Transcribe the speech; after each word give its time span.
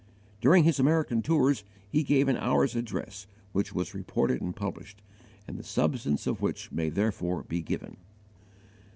During 0.39 0.63
his 0.63 0.79
American 0.79 1.21
tours, 1.21 1.63
he 1.87 2.01
gave 2.01 2.27
an 2.27 2.35
hour's 2.35 2.75
address 2.75 3.27
which 3.51 3.71
was 3.75 3.93
reported 3.93 4.41
and 4.41 4.55
published, 4.55 4.99
and 5.47 5.59
the 5.59 5.63
substance 5.63 6.25
of 6.25 6.41
which 6.41 6.71
may 6.71 6.89
therefore 6.89 7.43
be 7.43 7.61
given. 7.61 7.97